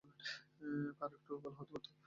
[1.01, 1.87] আরেকটু ভালো হতে পারত।